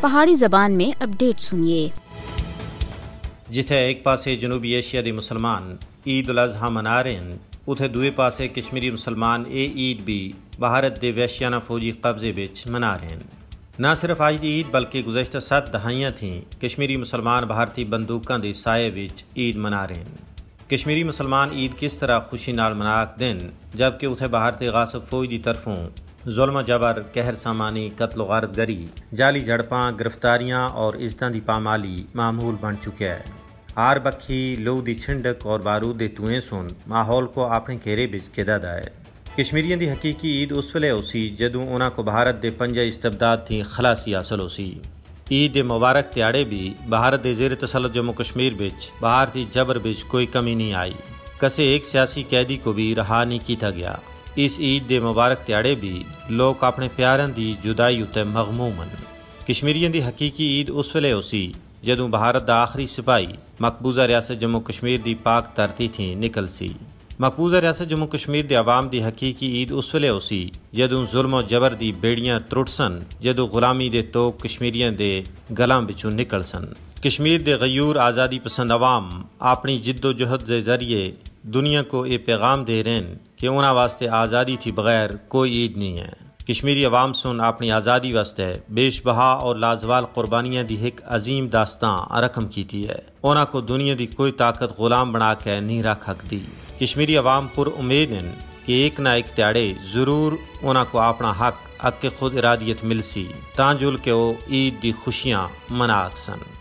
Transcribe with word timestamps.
پہاڑی 0.00 0.34
زبان 0.34 0.72
میں 0.72 1.02
اپڈیٹ 1.02 1.40
سنیے۔ 1.40 1.88
جتھے 3.50 3.78
ایک 3.78 4.04
پاسے 4.04 4.36
جنوبی 4.36 4.70
ایشیا 4.70 5.00
دے 5.04 5.12
مسلمان 5.12 5.76
عید 6.06 6.30
الاضحیٰ 6.30 6.70
منا 6.70 7.02
رہے 7.02 7.14
ہیں، 7.14 7.36
اتھے 7.66 7.88
دوئے 7.88 8.10
پاسے 8.10 8.48
کشمیری 8.48 8.90
مسلمان 8.90 9.44
اے 9.46 9.66
عید 9.76 10.00
بھی 10.00 10.32
بھارت 10.58 11.02
دے 11.02 11.12
ویشیانہ 11.12 11.56
فوجی 11.66 11.92
قبضے 11.92 12.32
بچ 12.32 12.66
منا 12.66 12.98
رہے 12.98 13.08
ہیں۔ 13.08 13.20
نہ 13.78 13.86
صرف 13.96 14.20
آج 14.20 14.36
دی 14.42 14.48
عید 14.48 14.66
بلکہ 14.70 15.02
گزشتہ 15.02 15.38
سات 15.38 15.72
دہائیاں 15.72 16.10
تھیں 16.10 16.40
کشمیری 16.60 16.96
مسلمان 16.96 17.44
بھارتی 17.44 17.84
بندوقاں 17.84 18.38
دے 18.38 18.52
سائے 18.52 18.90
وچ 18.90 19.24
عید 19.36 19.56
منا 19.56 19.86
رہے 19.88 19.94
ہیں۔ 19.94 20.70
کشمیری 20.70 21.04
مسلمان 21.04 21.50
عید 21.50 21.78
کس 21.78 21.94
طرح 21.94 22.18
خوشی 22.20 22.52
نال 22.52 22.72
مناک 22.72 23.20
دن 23.20 23.38
جبکہ 23.74 24.06
اتھے 24.06 24.28
بھارتی 24.28 24.68
غاصب 24.68 25.00
فوج 25.10 25.30
دی 25.30 25.38
طرفوں 25.38 25.76
ظلم 26.34 26.56
و 26.56 26.62
جبر، 26.62 26.98
قہر، 27.12 27.34
سامانی، 27.34 27.88
قتل 27.96 28.20
و 28.20 28.24
غارت 28.24 28.56
گری، 28.56 28.86
جعلی 29.12 29.44
جھڑپاں، 29.44 29.92
گرفتاریاں 30.00 30.68
اور 30.70 30.94
عزتوں 30.94 31.30
دی 31.30 31.40
پامالی 31.40 32.04
معمول 32.14 32.54
بن 32.60 32.74
چکا 32.84 33.04
ہے 33.04 33.22
آر 33.74 33.96
بکھی 33.96 34.56
لو 34.58 34.80
دی 34.80 34.94
چھنڈک 34.94 35.46
اور 35.46 35.60
بارود 35.60 36.00
دے 36.00 36.08
توئیں 36.08 36.40
سن 36.40 36.66
ماحول 36.86 37.26
کو 37.26 37.44
اپنے 37.44 37.76
گھیرے 37.84 38.06
بچ 38.06 38.28
کدا 38.34 38.56
دا 38.62 38.74
ہے۔ 38.74 38.88
کشمیریاں 39.36 39.76
دی 39.76 39.90
حقیقی 39.90 40.30
عید 40.38 40.52
اس 40.52 40.74
ویلے 40.74 40.90
ہو 40.90 41.02
سی 41.02 41.28
جدوں 41.28 41.66
انہاں 41.74 41.90
کو 41.90 42.02
بھارت 42.02 42.42
دے 42.42 42.50
پنجہ 42.50 42.80
استبداد 42.80 43.36
تھی 43.46 43.62
خلاصی 43.62 44.14
حاصل 44.14 44.40
ہو 44.40 44.48
سی 44.48 44.68
عید 45.30 45.54
دے 45.54 45.62
مبارک 45.62 46.12
تیاڑے 46.14 46.44
بھی 46.44 46.74
بھارت 46.88 47.24
دے 47.24 47.34
زیر 47.34 47.54
تسلط 47.54 47.94
جموں 47.94 48.14
کشمیر 48.14 48.52
بچ 48.58 48.90
بھارتی 49.00 49.44
جبر 49.54 49.78
بچ 49.78 50.04
کوئی 50.04 50.26
کمی 50.26 50.54
نہیں 50.54 50.74
آئی۔ 50.74 50.92
کسے 51.40 51.62
ایک 51.62 51.84
سیاسی 51.84 52.22
قیدی 52.22 52.56
کو 52.56 52.72
بھی 52.72 52.94
رہا 52.94 53.24
نہیں 53.24 53.46
کیتا 53.46 53.70
گیا۔ 53.70 53.94
اس 54.36 54.58
عید 54.60 54.88
دے 54.88 54.98
مبارک 55.00 55.46
تیاڑے 55.46 55.74
بھی 55.80 56.02
لوگ 56.30 56.64
اپنے 56.64 56.88
پیاروں 56.96 57.28
دی 57.36 57.54
جدائی 57.62 58.00
اتے 58.02 58.22
مغمومن 58.32 58.88
کشمیریاں 59.46 59.90
دی 59.90 60.02
حقیقی 60.02 60.46
عید 60.56 60.70
اس 60.74 60.94
ویلے 60.94 61.12
ہو 61.12 61.20
سی 61.22 61.40
جدوں 61.84 62.08
بھارت 62.08 62.46
دا 62.48 62.56
آخری 62.62 62.86
سپاہی 62.86 63.32
مقبوضہ 63.60 64.00
ریاست 64.10 64.40
جموں 64.40 64.60
کشمیر 64.60 64.98
دی 65.04 65.14
پاک 65.22 65.54
ترتی 65.56 65.88
تھی 65.94 66.14
نکل 66.14 66.48
سی 66.48 66.68
مقبوضہ 67.20 67.56
ریاست 67.56 67.90
جموں 67.90 68.06
کشمیر 68.06 68.44
دے 68.46 68.54
عوام 68.56 68.88
دی 68.88 69.02
حقیقی 69.04 69.48
عید 69.56 69.72
اس 69.72 69.94
ویلے 69.94 70.08
ہو 70.08 70.18
سی 70.20 70.40
جدوں 70.72 71.04
ظلم 71.12 71.34
و 71.34 71.40
جبر 71.50 71.74
دی 71.74 71.92
بیڑیاں 72.00 72.38
ترٹ 72.50 72.68
سن 72.68 72.98
جدوں 73.20 73.46
غلامی 73.48 73.88
دے 73.88 74.02
تو 74.12 74.30
کشمیریاں 74.42 74.90
دے 74.98 75.12
گلاں 75.58 75.80
بچوں 75.82 76.10
نکل 76.10 76.42
سن 76.42 76.64
کشمیر 77.02 77.40
دے 77.40 77.54
غیور 77.60 77.96
آزادی 78.02 78.38
پسند 78.44 78.72
عوام 78.72 79.08
اپنی 79.46 79.78
جد 79.78 80.04
و 80.04 80.12
جہد 80.12 80.48
دے 80.48 80.60
ذریعے 80.60 81.10
دنیا 81.54 81.82
کو 81.82 82.06
یہ 82.06 82.18
پیغام 82.18 82.64
دے 82.64 82.84
رہے 82.84 82.90
ہیں 82.90 83.14
کہ 83.36 83.46
انہاں 83.46 83.74
واسطے 83.74 84.08
آزادی 84.08 84.56
تھی 84.60 84.72
بغیر 84.72 85.10
کوئی 85.16 85.52
عید 85.52 85.76
نہیں 85.76 85.98
ہے۔ 85.98 86.08
کشمیری 86.48 86.84
عوام 86.84 87.12
سن 87.12 87.40
اپنی 87.40 87.72
آزادی 87.72 88.12
واسطے 88.12 88.52
بیش 88.68 89.02
بہا 89.04 89.30
اور 89.32 89.56
لازوال 89.56 90.04
قربانیاں 90.06 90.62
دی 90.62 90.76
ایک 90.80 91.00
عظیم 91.04 91.48
داستان 91.48 92.18
رقم 92.18 92.48
کیتی 92.48 92.88
ہے۔ 92.88 92.98
انہاں 93.22 93.46
کو 93.46 93.60
دنیا 93.60 93.94
دی 93.98 94.06
کوئی 94.06 94.32
طاقت 94.32 94.78
غلام 94.78 95.12
بنا 95.12 95.34
کے 95.34 95.60
نہیں 95.60 95.82
رکھ 95.82 96.04
سکتی 96.04 96.40
کشمیری 96.80 97.16
عوام 97.16 97.46
پر 97.54 97.66
امید 97.78 98.10
ہیں 98.10 98.32
کہ 98.66 98.72
ایک 98.72 99.00
نہ 99.00 99.08
ایک 99.08 99.26
تیاڑے 99.26 99.72
ضرور 99.92 100.32
انہاں 100.62 100.84
کو 100.90 101.00
اپنا 101.00 101.30
حق 101.30 101.84
حق 101.84 102.06
خود 102.18 102.38
ارادیت 102.38 102.84
مل 102.84 103.02
سی 103.02 103.26
تاں 103.54 103.74
جل 103.74 103.96
کے 103.96 104.12
وہ 104.12 104.32
عید 104.50 104.82
دی 104.82 104.92
خوشیاں 105.04 105.48
منا 105.70 106.08
سن 106.16 106.55